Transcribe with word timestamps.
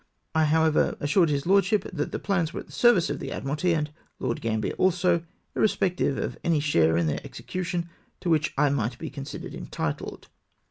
I, 0.33 0.45
however, 0.45 0.97
assured 0.99 1.29
his 1.29 1.45
lordship 1.45 1.83
that 1.93 2.11
the 2.11 2.17
plans 2.17 2.51
were 2.51 2.61
at 2.61 2.65
the 2.65 2.71
service 2.71 3.11
of 3.11 3.19
the 3.19 3.31
Admiralty, 3.31 3.75
and 3.75 3.91
Lord 4.17 4.41
Gambler 4.41 4.71
also, 4.79 5.23
irrespective 5.55 6.17
of 6.17 6.39
any 6.43 6.59
share 6.59 6.97
in 6.97 7.05
their 7.05 7.19
execu 7.19 7.63
tion 7.63 7.87
to 8.21 8.29
wliich 8.29 8.51
I 8.57 8.69
might 8.71 8.97
be 8.97 9.11
considered 9.11 9.53
entitled." 9.53 10.27